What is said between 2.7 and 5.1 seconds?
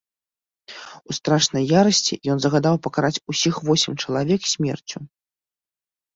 пакараць усіх восем чалавек смерцю.